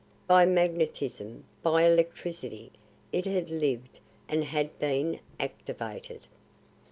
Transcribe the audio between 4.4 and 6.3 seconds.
had been activated.